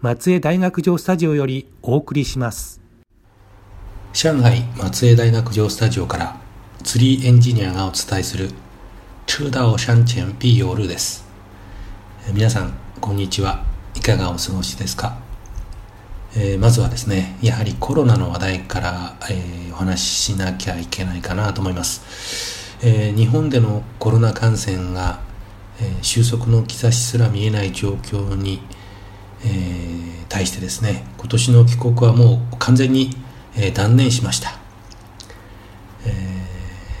[0.00, 2.80] 松江大学城スタジオよりお送りします。
[4.12, 6.36] 上海松江大学城スタジオから
[6.84, 8.50] 釣りエンジニアがお伝えする
[9.26, 11.26] 车道山前必有路です。
[12.32, 13.64] 皆さんこんにちは。
[13.96, 15.18] いかがお過ごしですか、
[16.36, 25.18] えー、まずはですねやはりコロナの話題から、えー、お話ししなきゃいけないかなと思います、えー、日本でのコロナ感染が、
[25.80, 28.62] え収束の兆しすら見えない状況に、
[29.44, 33.10] え対してですね今年の帰国はもう完全に、
[33.56, 34.58] え断念しました、
[36.06, 36.12] え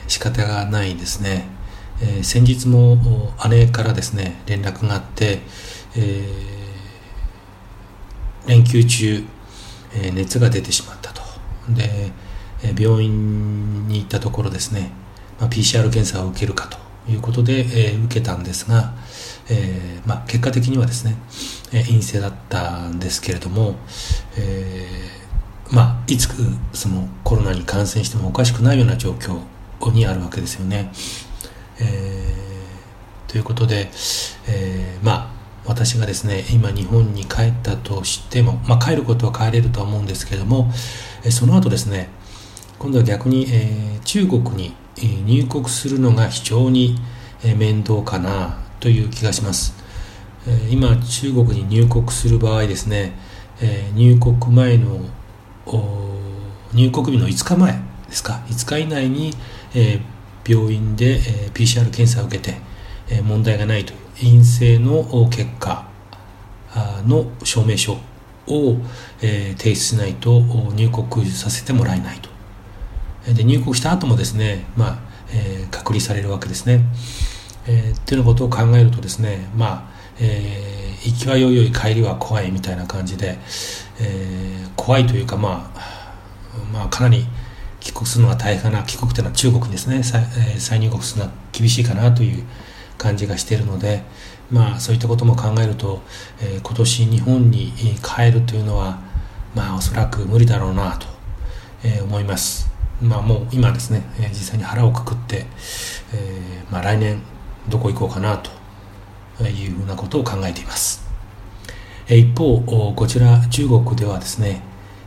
[0.08, 1.48] 仕方がないですね、
[2.00, 2.98] え先日も
[3.48, 5.40] 姉からですね連絡があって、
[5.96, 6.24] え
[8.46, 9.24] 連休中、
[9.94, 11.22] え熱が出てしまったと。
[11.68, 12.10] で、
[12.62, 14.90] え病院に行ったところですね、
[15.38, 16.78] まあ、PCR 検査を受けるかと
[17.10, 18.94] いうことで、え受けたんですが、
[19.50, 21.16] えまあ、結果的にはですね、
[21.72, 23.76] え陰性だったんですけれども、
[24.36, 24.86] え
[25.70, 26.28] まあ、いつ
[26.72, 29.40] そのコロナに感染してもおかしくないような状況
[29.92, 30.90] にあるわけですよね。
[31.80, 33.90] えー、ということで、
[34.48, 40.70] えー、まあ私がですね今日本に帰ったとしても、まあ、帰ることは帰れるとは思うんですけれども
[41.30, 42.08] その後ですね
[42.78, 44.74] 今度は逆に、えー、中国に
[45.26, 46.96] 入国するのが非常に
[47.56, 49.74] 面倒かなという気がします。
[50.70, 53.12] 今中国に入国する場合ですね
[53.94, 55.00] 入国前の
[56.72, 57.72] 入国日の5日前
[58.08, 59.32] ですか？5日以内に、
[60.46, 61.20] 病院で、
[61.52, 65.86] PCR 検査を受けて、問題がないと陰性の結果
[67.06, 67.98] の証明書
[68.46, 68.76] を、
[69.20, 70.40] 提出しないと
[70.74, 72.30] 入国させてもらえないと。
[73.34, 74.98] で入国した後もですね、まあ
[75.32, 76.80] えー、隔離されるわけですね。
[77.68, 83.38] えー、っていうようなことを考えるとですね、まあえー、行きはよいよい帰りは怖いみたいな感じで、
[84.00, 87.26] えー、怖いというか、まあ、まあ、かなり
[87.78, 92.42] 帰国するのが大変かな帰国というのは中国ですね再,、えー、再入国するのは厳しいかなという
[92.96, 94.02] 感じがしているので、
[94.50, 96.00] まあ、そういったことも考えると、
[96.40, 98.98] えー、今年日本に帰るというのは、
[99.54, 101.06] まあ、おそらく無理だろうなと、
[101.84, 102.68] えー、思います。
[103.00, 105.46] まあ、もう今ですね、えー、実際に腹をくくって、
[106.14, 107.22] えーまあ、来年
[107.68, 108.50] どこ行こうかなと
[109.44, 111.06] いうふうなことを考えています。
[112.08, 114.62] 一方、こちら中国ではですね、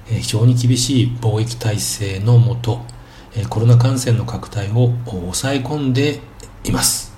[0.06, 2.82] 非常に厳しい防疫体制のもと
[3.50, 6.20] コロナ感染の拡大を抑え込んで
[6.66, 7.14] います、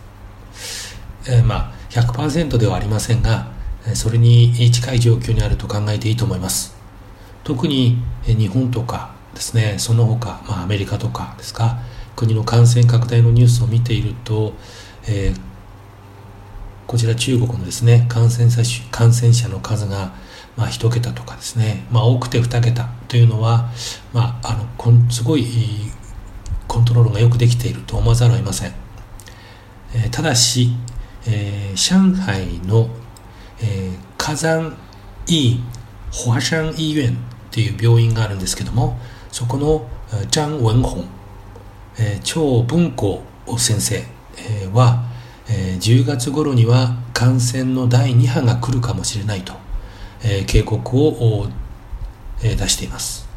[1.27, 3.47] え、まあ100%ではありませんが
[3.95, 6.75] それに近い状況にあると考えていいと思います
[7.43, 11.79] 特に日本とかですねその他、まあ、アメリカとかですか
[12.15, 14.53] 国の感染拡大のニュースを見ていると、
[15.07, 15.39] えー、
[16.87, 18.61] こちら中国のですね感染者
[18.91, 20.13] 感染者の数が
[20.55, 23.69] まあ、1桁とかですね、まあ、多くて2桁というのは、
[24.13, 25.45] まあ、あのこんすごい
[26.67, 28.73] コントロールがよくできていると思わざるを得ません、
[29.95, 30.69] えー、ただし、
[31.27, 32.87] えー、上海の、
[33.61, 34.77] えー、火山
[35.27, 35.63] 医院
[36.11, 37.17] 華山医院
[37.49, 38.99] という病院があるんですけども
[39.31, 39.87] そこの
[40.29, 41.07] 張文宏、
[41.99, 43.21] えー、張文光
[43.57, 44.03] 先生、
[44.73, 45.03] は、
[45.49, 49.53] え、10月頃には感染の第2波が来るかもしれないと
[50.23, 51.47] え警告を、
[52.41, 53.27] え出しています。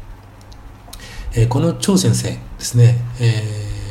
[1.33, 3.43] え、この張先生ですね、え、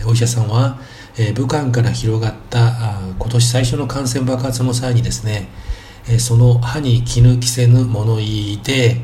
[0.07, 0.79] お医者さんは、
[1.17, 5.49] え、武漢から広がったあ今年最初の感染爆発の際にですね、
[6.09, 9.01] え、その歯に絹着せぬ物言いで、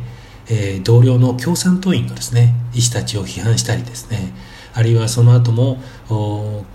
[0.49, 4.33] え、同僚の共産党員のですね医師たちを批判したりですね
[4.75, 5.79] あるいはその後も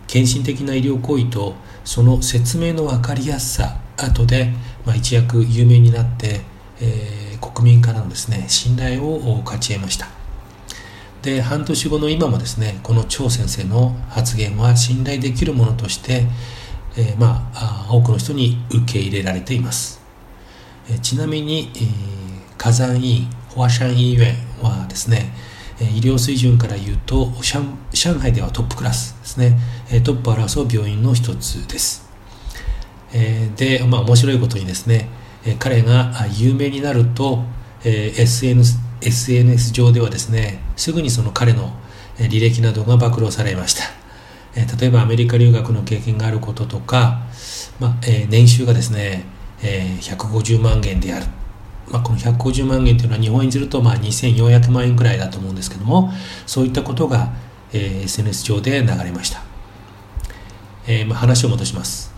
[0.08, 4.54] 献身的な医療行為とその説明の分かりやすさ後で、
[4.86, 6.42] まあ、一躍有名になって、
[6.80, 10.08] えー、国民からのですね信頼を勝ち得ました。
[11.24, 16.24] で半年後の今もですねこの張先生の発言は信頼できるものとして、
[16.96, 20.00] えー、まあ多くの人に受け入れられています、
[20.90, 24.20] えー、ちなみに、えー、火山医院ホアシャン医院
[24.62, 25.34] はですね
[25.80, 27.32] 医療水準から言うと
[27.92, 29.60] 上海ではトップクラスですね。
[30.04, 32.08] トップを争う病院の一つです。
[33.56, 35.08] で、まあ、面白いことにですね
[35.60, 37.44] 彼が有名になると
[37.84, 41.72] SNS, SNS 上ではですねすぐにその彼の
[42.18, 43.84] 履歴などが暴露されました。
[44.56, 47.22] 例えばアメリカ留学の経験があることとか、
[47.80, 47.96] まあ、
[48.28, 49.26] 年収がですね
[49.62, 51.28] 150万元である
[51.90, 56.12] まあ、この150万円というのは日本円にするとまあ2400万円ぐらいだと思うんですけども
[56.46, 57.34] そういったことが、
[57.72, 59.42] えー、SNS 上で流れました、
[60.88, 62.18] えー、まあ話を戻します。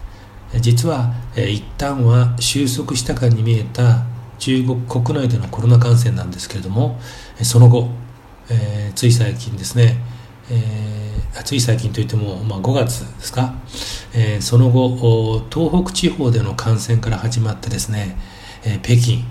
[0.62, 4.06] 実は、えー、一旦は収束したかに見えた
[4.39, 7.00] 中国国内でのコロナ感染なんですけれども
[7.44, 7.89] その後、
[8.50, 9.98] えー、つい最近ですね、
[10.50, 13.54] えー、つい最近といっても、まあ、5月ですか、
[14.16, 18.18] えー、その後東北地方での感染から始まってですね、
[18.63, 19.24] えー、北京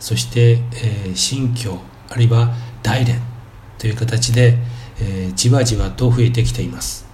[0.00, 1.78] そして、えー、新疆
[2.10, 3.20] あるいは大連
[3.78, 4.58] という形で、
[5.00, 7.04] えー、じわじわと増えてきています。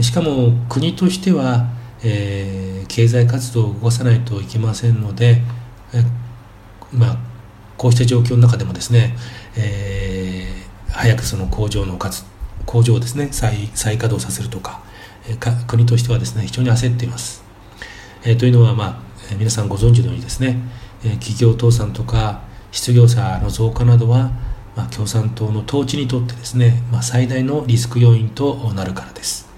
[0.00, 1.66] しかも国としては、
[2.02, 5.42] えー、経済活動を動かさないといけませんので、
[5.92, 6.02] え
[6.92, 7.18] まあ、
[7.76, 9.16] こうした状況の中でもですね、
[9.56, 12.24] えー、早くその工場の活
[12.64, 14.82] 工場をですね再再稼働させるとか,、
[15.28, 17.44] えー、か国としてはですね非常に焦っています、
[18.24, 20.58] えー、というのは、まあ、皆さんご存知のようにですね
[21.02, 24.30] 企業倒産とか失業者の増加などは、
[24.76, 29.42] まあ、共産党の統治にとってですね、まあ、最大のリスク要因となるからです。
[29.42, 29.48] す、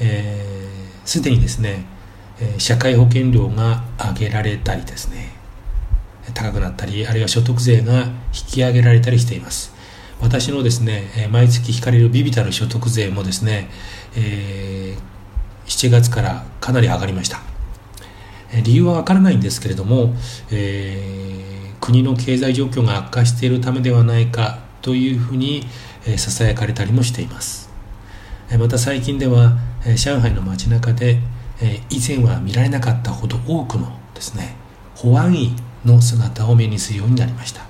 [0.00, 1.84] えー、で、にですね、
[2.58, 5.32] 社会保険料が上げられたりですね、
[6.34, 8.12] 高くなったり、あるいは所得税が引
[8.48, 9.74] き上げられたりしています。
[10.20, 13.68] 私のですね、毎月引かれるビビたる所得税もですね、
[14.16, 17.40] えー、7月からかなり上がりました。
[18.64, 20.14] 理由はわからないんですけれども、
[20.50, 25.64] えー、国の経済状況が悪化しているためではないかというふうに
[26.16, 27.68] ささやかれたりもしています。
[28.58, 29.58] また最近では
[29.96, 31.20] 上海の街中で
[31.90, 34.56] 以前は見られなかったほど多くのですね
[34.94, 37.62] 保安員の姿を目にするようになりました、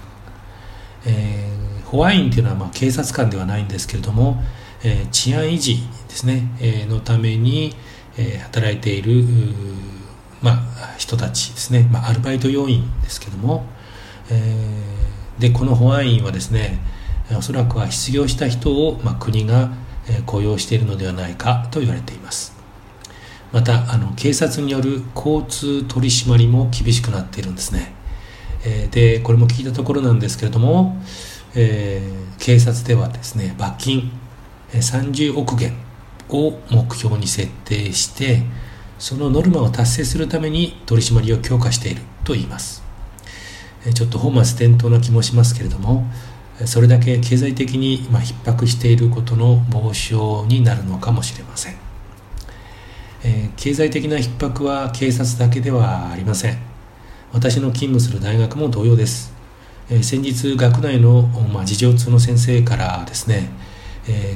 [1.05, 4.43] えー、保安員というのはまあ警察官ではないんですけれども、
[4.85, 5.79] えー、治安維持
[6.09, 7.75] ですね、えー、のために、
[8.17, 9.25] えー、働いている
[10.43, 13.67] まあ、人たちですね、まあ、アルバイト要員ですけども、
[14.31, 16.79] えー、でこの保安員はですね
[17.37, 19.71] おそらくは失業した人を、まあ、国が
[20.27, 22.57] 雇用しているのではないかと言われています。
[23.53, 27.95] またあの警察による交通取り締まりも厳しくなっているんですね、
[28.65, 31.01] えー、でこれも聞いたところなんですけれども、
[31.55, 34.13] えー、警察ではですね罰金
[34.73, 35.73] 30億元
[36.29, 38.43] を目標に設定して
[38.99, 42.83] そのノルマを達成するために取り締まりを強化していると言います。
[43.95, 46.05] ちょっと本末転倒な気もしますけれども
[46.67, 51.77] それだけ経済的に今逼迫していることの防止になるのかもしれません、
[53.57, 56.59] 経済的な逼迫は警察だけではありません。
[57.33, 59.33] 私の勤務する大学も同様です、
[60.03, 63.51] 先日学内の、まあ、事情通の先生からですね、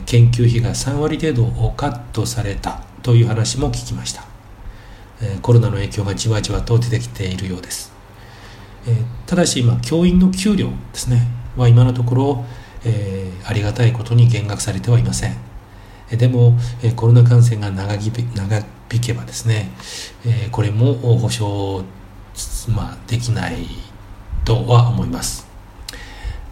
[0.06, 4.31] 研究費が3割程度カットされたという話も聞きました。
[5.42, 7.92] コロナの影響がじわじわと出てきているようです、
[8.86, 11.28] えただし今教員の給料ですね。
[11.56, 12.44] は今のところ、
[12.84, 15.36] え、ありがたいことに減額されてはいません。
[16.10, 16.58] でも
[16.96, 18.12] コロナ感染が長引
[19.00, 19.70] けばですね
[20.50, 21.82] これも保証、
[22.68, 23.66] ま、できない
[24.44, 25.48] とは思います。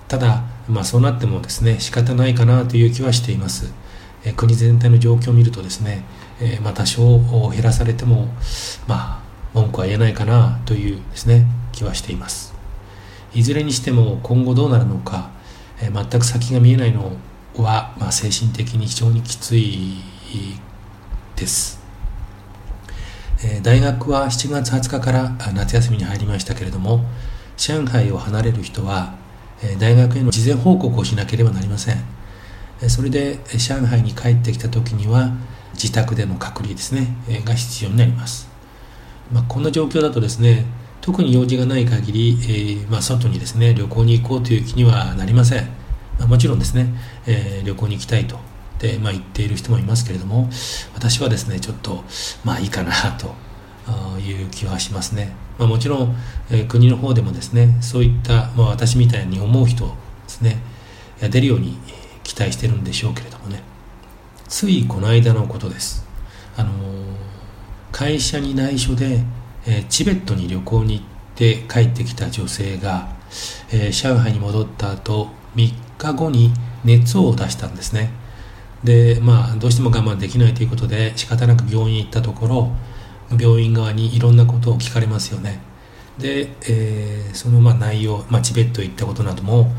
[0.08, 3.72] ただ、まあ、そうなってもですね仕方ないかなという気はしています。
[4.36, 6.04] 国全体の状況を見るとですね
[6.40, 7.20] えー、まあ、多少
[7.50, 8.28] 減らされても、
[8.86, 9.22] まあ、
[9.54, 12.54] 文句は言えないかなというですね気はしています。
[13.34, 15.30] いずれにしても今後どうなるのか、
[15.80, 17.12] えー、全く先が見えないの
[17.56, 19.98] は、まあ、精神的に非常にきつい
[21.36, 21.80] です、
[23.44, 27.04] えー、大学は7月20日から夏休みに入りましたけれども
[27.56, 29.14] 上海を離れる人は
[29.78, 31.96] 大学への事前報告をしなければなりません。
[32.88, 35.34] それで上海に帰ってきた時には
[35.74, 37.16] 自宅での隔離ですね。
[37.44, 38.48] が必要になります、
[39.32, 40.64] まあ、こんな状況だとですね
[41.00, 45.64] 特に用事がない限り、えー、まあ、外にですね旅行に行こうという気にはなりません、
[46.18, 46.92] まあ、もちろんですね、
[47.26, 48.38] えー、旅行に行きたいと
[48.78, 50.48] で、まあ、言っている人もいますけれども
[50.94, 52.04] 私はですねちょっと
[52.44, 53.34] まあいいかなと
[54.20, 56.16] いう気はしますね、まあ、もちろん、
[56.50, 59.92] えー、国の方でもですねそういった、まあ、私みたいに思う人で
[60.28, 60.58] すね
[61.20, 61.76] 出るように
[62.22, 63.69] 期待してるんでしょうけれどもね。
[64.50, 66.04] ついこの間のことです。
[66.56, 66.72] あの
[67.92, 69.20] 会社に内緒で、
[69.64, 71.04] えー、チベットに旅行に行っ
[71.36, 73.08] て帰ってきた女性が、
[73.72, 76.52] えー、上海に戻った後3日後に
[76.84, 78.10] 熱を出したんですね。
[78.82, 82.72] でまあどうしても我慢できないということで仕方なく病院に行ったところ
[83.38, 85.60] 病院側にいろんなことを聞かれますよね。
[86.18, 89.70] で、えー、そのまあ内容、まあ、チベット行ったことなども、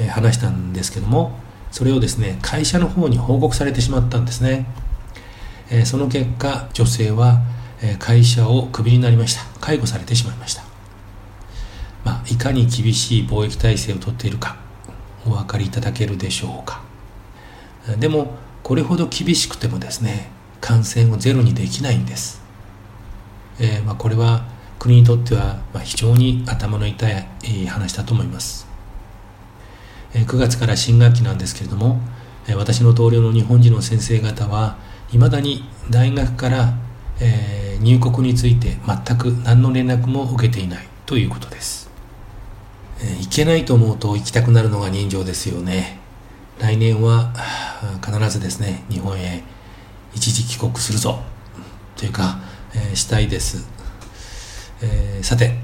[0.00, 1.43] え、話したんですけども
[1.74, 4.64] それをですね会社の方に報告されてしまったんですね、
[5.72, 7.40] えー、その結果女性は
[7.98, 9.42] 会社をクビになりました。
[9.60, 10.62] 解雇されてしまいました、
[12.04, 14.56] まあ、いかに厳しい貿易体制をとっているか
[15.26, 16.80] お分かりいただけるでしょうか。
[17.98, 22.40] でもこれほど厳しくてもですね感染をゼロにできないんです。
[23.58, 24.46] えー、まあ、これは
[24.78, 28.66] 国にとっては非常に頭の痛い話だと思います、
[30.14, 32.00] 9月から新学期なんですけれども、
[32.56, 34.76] 私の同僚の日本人の先生方は
[35.12, 36.74] いまだに大学から、
[37.20, 41.90] え入国について全く何の連絡も受けていないということです、
[43.00, 45.98] え行けないと思うと行きたくなるのが人情ですよね。
[46.58, 47.32] 来年は
[48.04, 49.42] 必ずですね日本へ
[50.14, 51.20] 一時帰国するぞ。
[51.96, 52.38] というか
[52.74, 53.68] え、したいです、
[54.82, 55.58] え、さて、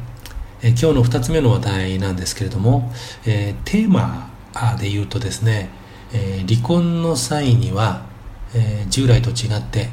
[0.62, 2.92] 今日の2つ目の話題なんですけれども、
[3.26, 4.30] えテーマ
[4.78, 5.70] で言うとですね、
[6.12, 8.06] え離婚の際には、
[8.54, 9.90] え従来と違って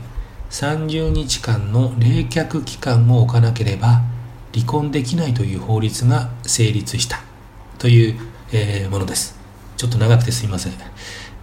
[0.49, 4.01] 30日間の冷却期間を置かなければ
[4.53, 7.21] 離婚できないという法律が成立した
[7.77, 8.19] という、
[8.51, 9.37] えものです。
[9.75, 10.73] ちょっと長くてすいません。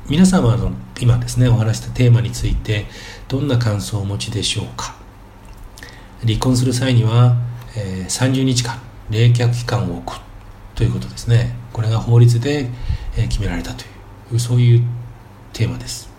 [0.09, 2.85] 皆さんはあの今ですねお話したテーマについて
[3.27, 4.95] どんな感想をお持ちでしょうか。
[6.23, 7.37] 離婚する際には、
[7.77, 8.81] えー、30日間
[9.11, 10.21] 冷却期間を置く
[10.75, 11.55] ということですね。
[11.73, 12.69] これが法律で、
[13.17, 13.85] 決められたと
[14.33, 14.83] いうそういう
[15.53, 16.11] テーマです。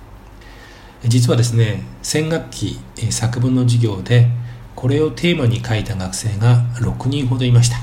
[1.03, 2.79] 実はですね先学期、
[3.11, 4.27] 作文の授業で
[4.75, 7.77] これをテーマに書いた学生が6人ほどいました。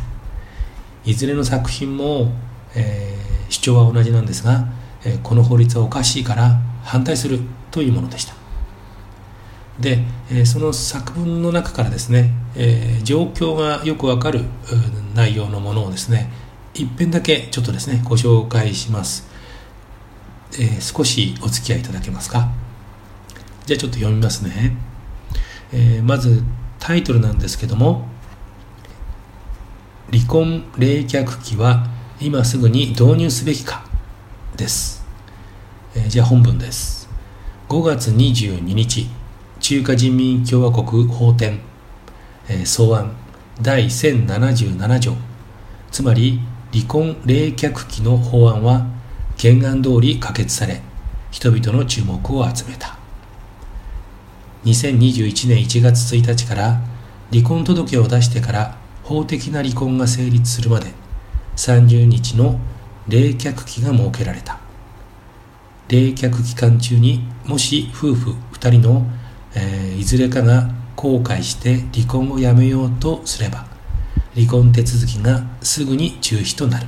[1.04, 2.32] いずれの作品も、
[2.74, 4.66] えー、主張は同じなんですが、
[5.04, 7.40] え、この法律はおかしいから反対する
[7.70, 8.34] というものでした。
[9.80, 9.98] で、
[10.30, 14.44] えその作文の中からですね、え、状況がよくわかる
[15.14, 16.30] 内容のものをですね
[16.74, 19.28] 一遍だけちょっとですねご紹介します、
[20.54, 22.50] えー、少しお付き合いいただけますか？
[23.66, 24.76] じゃあちょっと読みますね、
[25.72, 26.42] えー、まず
[26.78, 28.08] タイトルなんですけども
[30.10, 31.86] 離婚冷却期は
[32.20, 33.84] 今すぐに導入すべきか？
[34.56, 35.04] です、
[35.94, 37.08] えー、じゃあ本文です。
[37.68, 39.08] 5月22日
[39.60, 41.60] 中華人民共和国法典、
[42.48, 43.12] えー、草案
[43.60, 45.14] 第1077条。
[45.90, 46.40] つまり
[46.72, 48.86] 離婚冷却期の法案は
[49.38, 50.80] 原案通り可決され
[51.30, 52.96] 人々の注目を集めた。
[54.64, 56.80] 2021年1月1日から
[57.30, 60.92] 離婚届を出してから法的な離婚が成立するまで
[61.56, 62.60] 30日の
[63.08, 64.58] 冷却期が設けられた。
[65.88, 69.06] 冷却期間中にもし夫婦2人の
[69.54, 73.66] えー、いずれかが後悔して離婚をやめようとすれば
[74.34, 76.86] 離婚手続きがすぐに中止となる。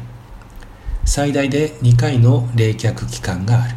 [1.05, 3.75] 最大で2回の冷却期間がある。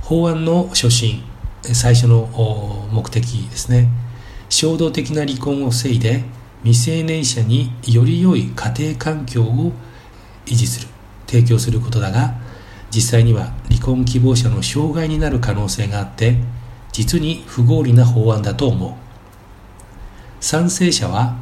[0.00, 1.22] 法案の初心
[1.62, 3.88] 最初の目的ですね。
[4.48, 6.24] 衝動的な離婚を防いで
[6.64, 9.72] 未成年者により良い家庭環境を
[10.46, 10.88] 維持する。
[11.26, 12.34] 提供することだが
[12.90, 16.38] 実際には離婚希望者の障害になる可能性があって
[16.90, 18.94] 実に不合理な法案だと思う。
[20.40, 21.36] 賛成者は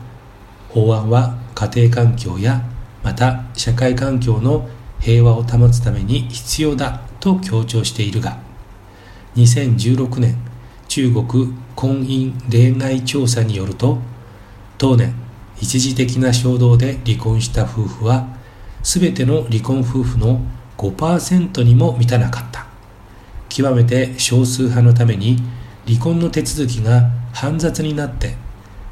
[0.69, 2.63] 法案は家庭環境や
[3.03, 4.69] また社会環境の
[5.01, 8.39] 平和を保つために必要だと強調しているが
[9.37, 10.37] 2016年
[10.89, 13.99] 中国婚姻恋愛調査によると
[14.79, 15.15] 当年
[15.61, 18.29] 一時的な衝動で離婚した夫婦は
[18.83, 20.41] 全ての離婚夫婦の
[20.77, 22.69] 5%にも満たなかった。
[23.49, 25.39] 極めて少数派のために
[25.87, 28.37] 離婚の手続きが煩雑になって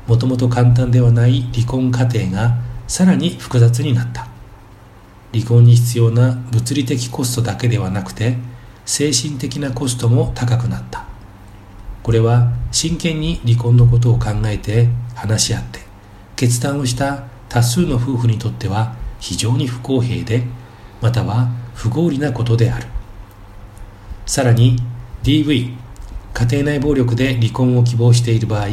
[0.07, 4.29] もともと簡単ではない離婚過程がさらに複雑になった。
[5.33, 8.39] 離婚に必要な物理的コストだけではなくて
[8.85, 11.05] 精神的なコストも高くなった。
[12.03, 15.81] これは真剣に離婚のことを考えて話し合って
[16.37, 20.45] 決断をした多数の夫婦にとっては非常に不公平で
[21.03, 22.87] または不合理なことである。
[24.25, 24.77] さらに
[25.25, 25.75] DV
[26.33, 28.67] 家庭内暴力で離婚を希望している場合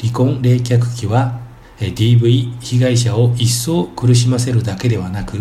[0.00, 1.40] 離婚冷却期は
[1.78, 5.38] DV 被害者を一層苦しませるだけではなく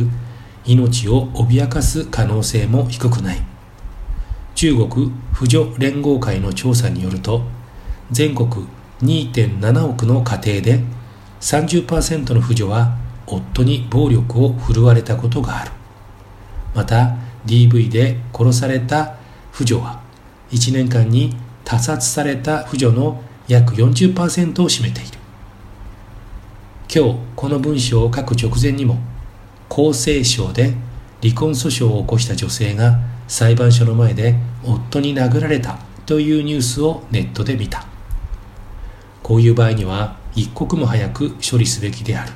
[0.65, 3.41] 命を脅かす可能性も低くない。
[4.55, 7.43] 中国婦女連合会の調査によると
[8.11, 8.67] 全国
[9.01, 10.83] 2.7億の家庭で
[11.39, 15.71] 30%の婦女は夫に暴力を振るわれたことがある。
[16.75, 19.15] また DV で殺された
[19.51, 20.01] 婦女は
[20.51, 25.17] 1年間に他殺された婦女の約40%を占めている。
[26.93, 28.99] 今日この文章を書く直前にも
[29.69, 30.73] 厚生省で
[31.21, 37.85] 離婚訴訟を起こした女性が裁判所の前で夫に殴られたというニュースをネットで見た。
[39.23, 42.31] こういう場合には一刻も早く処理すべきである。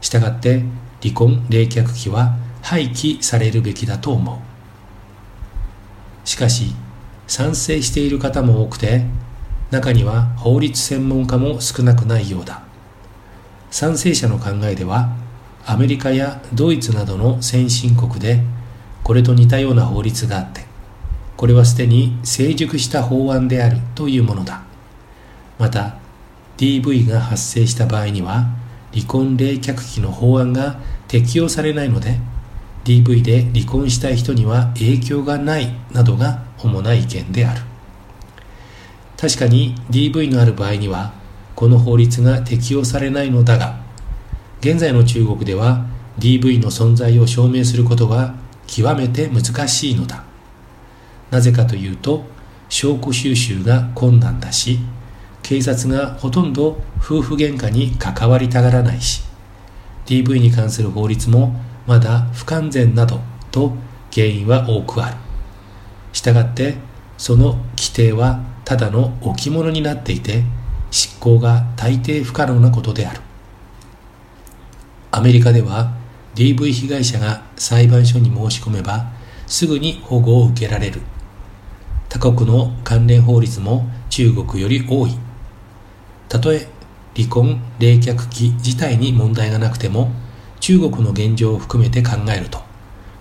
[0.00, 0.64] したがって
[1.00, 4.36] 離婚冷却期は廃棄されるべきだと思う。
[6.28, 6.74] しかし
[7.28, 9.04] 賛成している方も多くて
[9.72, 12.62] 中には法律専門家も少なくないようだ。
[13.70, 15.16] 賛成者の考えでは
[15.64, 18.42] アメリカやドイツなどの先進国で
[19.02, 20.66] これと似たような法律があって
[21.38, 24.62] これはすでに成熟した法案であるというものだ。
[25.58, 25.96] また
[26.58, 28.44] DV が発生した場合には
[28.92, 32.18] 離婚冷却期の法案が適用されないので
[32.84, 37.71] DV で離婚したい人には影響がないなどが主な意見である。
[39.22, 41.12] 確かに DV のある場合には
[41.54, 43.78] この法律が適用されないのだが
[44.58, 45.86] 現在の中国では
[46.18, 48.34] DV の存在を証明することが
[48.66, 50.24] 極めて難しいのだ。
[51.30, 52.24] なぜかというと
[52.68, 54.80] 証拠収集が困難だし
[55.44, 59.22] 警察がほとんど夫婦喧嘩に関わりたがらないし
[60.04, 61.54] DV に関する法律も
[61.86, 63.20] まだ不完全など
[63.52, 63.72] と
[64.12, 65.16] 原因は多くある。
[66.12, 66.74] したがって
[67.16, 70.44] その規定はただの置物になっていて
[70.90, 73.20] 執行が大抵不可能なことである。
[75.10, 75.94] アメリカでは
[76.34, 79.12] DV 被害者が裁判所に申し込めば
[79.46, 81.00] すぐに保護を受けられる。
[82.08, 85.16] 他国の関連法律も中国より多い。
[86.28, 86.66] たとえ
[87.14, 90.10] 離婚冷却期自体に問題がなくても
[90.60, 92.62] 中国の現状を含めて考えると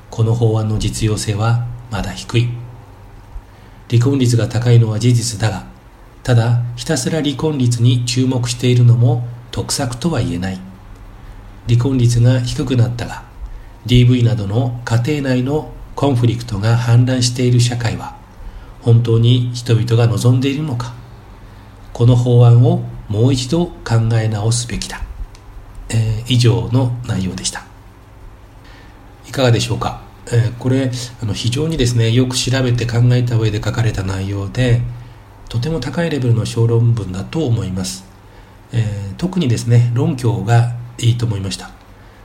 [0.10, 2.61] この法案の実用性はまだ低い。
[3.92, 5.66] 離婚率が高いのは事実だが
[6.24, 10.60] ただひたすら離婚率に注目しているのも得策とは言えない。
[11.68, 13.24] 離婚率が低くなったが
[13.86, 18.16] DV などの家庭内のコンフリクトが氾濫している社会は
[18.82, 20.94] 本当に人々が望んでいるのか。
[21.94, 25.02] この法案をもう一度考え直すべきだ、
[25.90, 27.64] えー、以上の内容でした。
[29.28, 30.91] いかがでしょうか、えー、これ
[31.22, 34.82] あの非常にですねよく調べて考えた上で書かれた内容で
[35.50, 38.06] とても高いレベルの小論文だと思います、
[38.72, 41.72] えー、特にですね論拠がいいと思いました。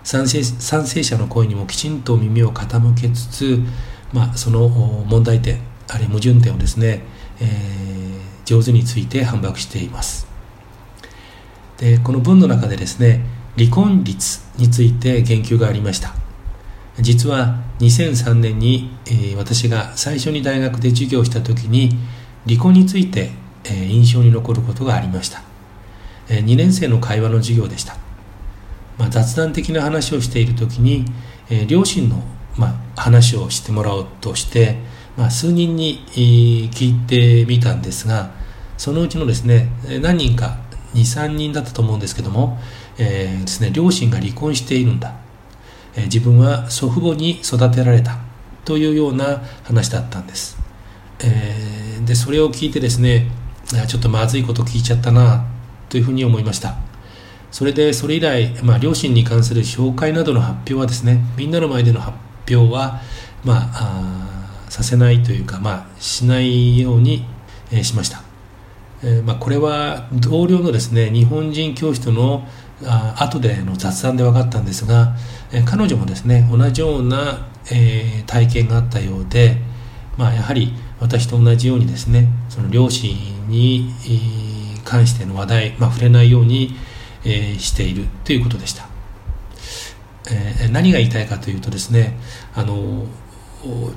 [0.05, 3.59] 賛成賛成者の声にもきちんと耳を傾けつつ、
[4.13, 7.03] まあ、その問題点あるいは矛盾点をですね、
[7.41, 10.29] えー、上手について反駁しています。
[11.79, 13.27] でこの文の中でですね
[13.59, 16.15] 離婚率について言及がありました。
[17.01, 21.91] 実は2003年に、えー、私が最初に大学で授業した時に
[22.47, 23.31] 離婚について、
[23.65, 25.43] えー、印象に残ることがありました、
[26.29, 27.97] えー、2年生の会話の授業でした。
[28.99, 31.05] まあ、雑談的な話をしている時に、
[31.51, 32.23] えー、両親の、
[32.57, 34.79] まあ、話をしてもらおうとして、
[35.19, 38.31] まあ、数人に、えー、聞いてみたんですが
[38.79, 39.69] そのうちのですね
[40.01, 40.59] 何人か
[40.97, 42.59] 23人だったと思うんですけども、
[42.99, 45.15] えー、ですね、両親が離婚しているんだ、
[45.97, 48.19] え、自分は祖父母に育てられた
[48.65, 50.59] というような話だったんです、
[51.21, 53.31] えー、でそれを聞いてですね
[53.89, 55.45] ちょっとまずいこと聞いちゃったな
[55.89, 56.77] というふうに思いました。
[57.51, 62.17] それでそれ以来、まあ、両親に関する紹介などの発表はですねみんなの前での発
[62.55, 63.01] 表は、
[63.45, 67.25] まあ、あさせないというか、まあ、しないように、
[67.73, 68.23] えー、しました、
[69.03, 72.47] えー、まあ、これは同僚のですね日本人教師との
[72.85, 75.17] あ後での雑談で分かったんですが、
[75.53, 79.57] え、彼女もですね同じような、えー、体験があったようで、
[80.19, 83.15] まあ、やはり私と同じようにですねその両親
[83.49, 83.91] に
[84.85, 86.77] 関しての話題、まあ、触れないように
[87.27, 88.87] えー、しているということでした、
[90.31, 92.17] え、何が言いたいかというとですね
[92.55, 93.05] あの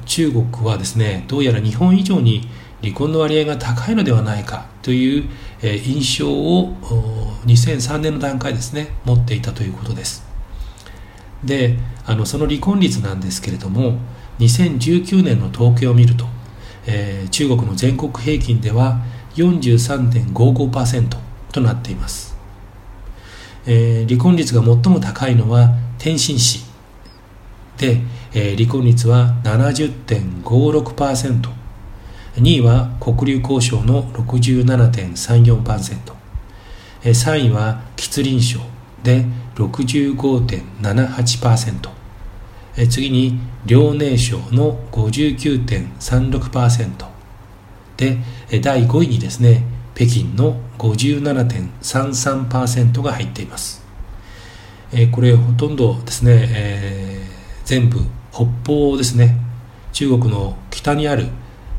[0.06, 2.50] 中国はですねどうやら日本以上に
[2.82, 5.30] 離婚の割合が高いのではないかという、
[5.62, 6.74] 印象を
[7.46, 10.24] 2003年の段階ですね持っていたということです。
[11.44, 13.98] であのその離婚率なんですけれども
[14.39, 16.26] 2019年の統計を見ると、
[16.86, 19.02] えー、中国の全国平均では
[19.36, 21.18] 43.55%
[21.52, 22.36] となっています、
[23.65, 26.65] えー、離婚率が最も高いのは天津市
[27.78, 28.02] で、
[28.34, 31.59] えー、離婚率は70.56%
[32.39, 36.13] 2位は黒竜交渉の67.34%、
[37.04, 38.60] えー、3位は吉林省
[39.04, 39.25] で
[39.56, 41.89] 65.78%、
[42.78, 47.10] えー、次に遼寧省の59.36%
[47.97, 48.17] で、
[48.49, 53.84] え、第5位にですね北京の57.33%が入っています。
[54.93, 57.99] え、これほとんどですね、えー、全部
[58.32, 59.36] 北方ですね。
[59.91, 61.28] 中国の北にある、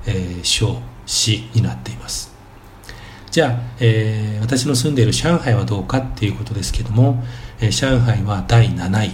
[0.06, 2.30] えー、省市になっています。
[3.30, 7.22] じゃあ、えー、私の住んでいる上海はどうかっていうことですけども、
[7.60, 9.12] えー、上海は第7位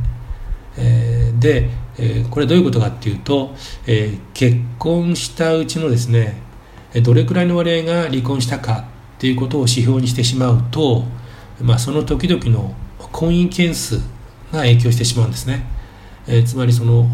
[0.77, 3.55] えー、で、えー、これどういうことかっていうと、
[3.87, 6.44] えー、結婚したうちのですね
[7.01, 8.85] どれくらいの割合が離婚したか
[9.17, 11.03] っていうことを指標にしてしまうと、
[11.61, 12.73] まあ、その時々の
[13.11, 13.97] 婚姻件数
[14.51, 15.65] が影響してしまうんですね、
[16.27, 17.07] えつまりその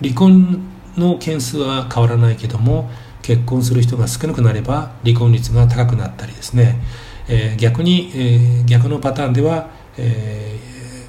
[0.00, 0.60] 離婚
[0.96, 2.90] の件数は変わらないけども
[3.22, 6.80] 結婚する人が少なくなれば離婚率が高くなったりですね、
[7.28, 10.58] えー、逆に、えー、逆のパターンでは、え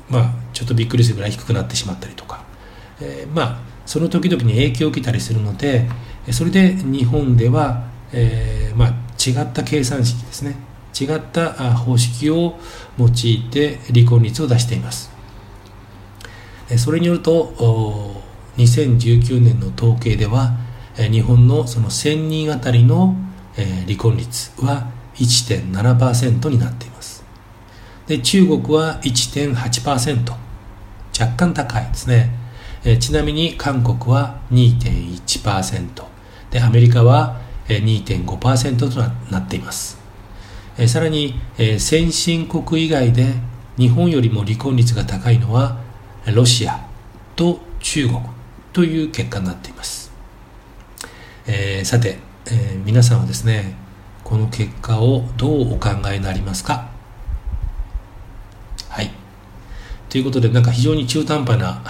[0.10, 2.44] ー、まあ、ちょっとびっくりするぐらい低くなってしまったりとか、
[3.02, 5.90] えまあ、その時々に影響を受けたりするので
[6.32, 10.56] それで日本では、えまあ、違った計算式ですね。
[11.00, 12.58] 違った方式を
[12.98, 15.12] 用いて離婚率を出しています。
[16.78, 18.24] それによると
[18.58, 20.58] 2019年の統計では
[20.96, 23.16] 日本のその1000人あたりの
[23.86, 27.24] 離婚率は1.7%になっています。
[28.08, 30.32] で中国は1.8%
[31.20, 32.32] 若干高いですね。
[33.00, 36.15] ちなみに韓国は2.1%
[36.56, 39.98] でアメリカは2.5%となっています。
[40.88, 41.38] さらに
[41.80, 43.34] 先進国以外で
[43.78, 45.82] 日本よりも離婚率が高いのは
[46.34, 46.88] ロシア
[47.36, 48.22] と中国
[48.72, 50.14] という結果になっています。
[51.46, 53.76] えー、さて、えー、皆さんはですね
[54.24, 56.90] この結果をどうお考えになりますか？
[58.88, 59.12] はい。
[60.08, 61.84] ということでなんか非常に中途半端な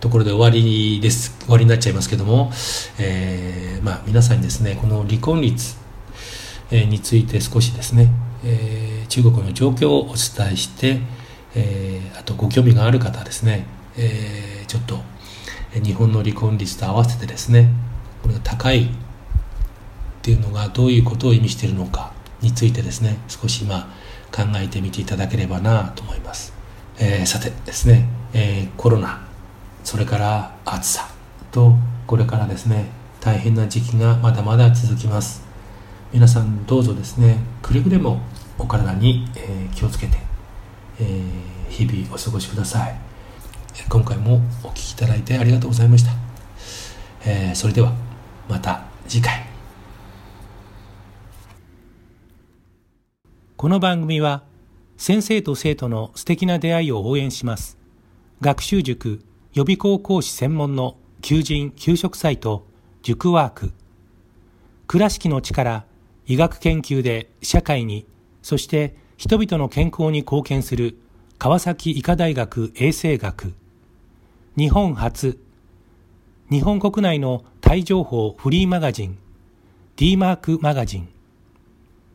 [0.00, 1.38] ところで終わりです。
[1.40, 2.50] 終わりになっちゃいますけども、
[2.98, 5.76] えー、まあ、皆さんにですねこの離婚率、
[6.70, 8.10] えについて少しですね、
[8.44, 11.00] え中国の状況をお伝えして、
[11.54, 15.00] えあとご興味がある方ですね、えちょっと
[15.74, 17.70] 日本の離婚率と合わせてですね
[18.22, 18.88] これが高いっ
[20.22, 23.88] ていうのがどういうことを意味しているのかについてですね少し今
[24.32, 26.52] 考えてみていただければなと思います、
[26.98, 29.25] えー、さてですね、えー、コロナ
[29.86, 31.08] それから暑さ
[31.52, 31.76] と
[32.08, 32.86] これからですね
[33.20, 35.46] 大変な時期がまだまだ続きます。
[36.12, 38.20] 皆さんどうぞですねくれぐれも
[38.58, 40.18] お体に、えー、気をつけて、
[40.98, 41.22] え
[41.70, 42.98] 日々お過ごしください。
[43.88, 46.10] 今回もお聴きいただいてありがとうございました、
[47.24, 47.92] えそれでは
[48.48, 49.46] また次回。
[53.56, 54.42] この番組は
[54.96, 57.78] 先生と生徒の素敵な出会いを応援します。
[58.40, 59.22] 学習塾
[59.56, 62.66] 予備校講師専門の求人・給食サイト
[63.00, 63.72] 塾ワーク。
[64.86, 65.86] 倉敷の力
[66.26, 68.06] 医学研究で社会に
[68.42, 70.98] そして人々の健康に貢献する
[71.38, 73.54] 川崎医科大学衛生学。
[74.58, 75.40] 日本初。
[76.50, 79.18] 日本国内のタイ情報フリーマガジン
[79.96, 81.08] D マークマガジン。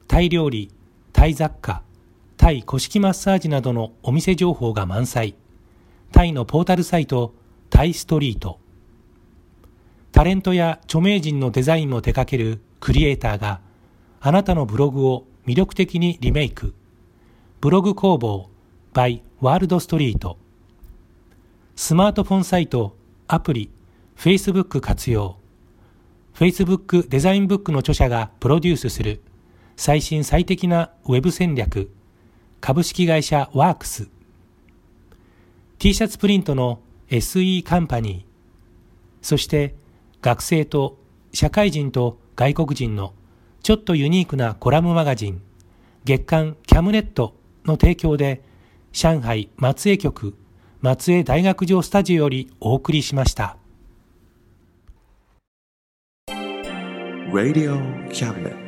[0.08, 0.70] タイ料理、
[1.12, 1.82] タイ雑貨、
[2.38, 5.34] タイ古式マッサージなどのお店情報が満載。
[6.12, 7.34] タイのポータルサイト
[7.70, 8.60] タイストリート。
[10.12, 13.62] タレントや著名人のデザインも手掛けるクリエイターが
[14.20, 16.74] あなたのブログを魅力的にリメイク。
[17.62, 18.50] ブログ工房
[18.94, 20.38] by ワールドストリート。
[21.76, 22.96] スマートフォンサイト
[23.28, 23.72] アプリ。
[24.18, 25.38] Facebook 活用。
[26.36, 29.22] Facebook デザインブックの著者がプロデュースする。
[29.78, 31.90] 最新最適なウェブ戦略。
[32.60, 34.10] 株式会社ワークス。
[35.82, 38.24] T シャツプリントの SE カンパニー
[39.24, 39.74] そして
[40.22, 41.00] 学生と
[41.34, 43.16] 社会人と外国人の
[43.64, 45.42] ちょっとユニークなコラムマガジン
[46.06, 47.34] 月刊キャムネット
[47.66, 48.44] の提供で
[48.92, 50.36] 上海松江局
[50.82, 53.58] 松江大学城スタジオよりお送りしました。
[57.34, 57.80] Radio
[58.12, 58.61] Cabinet.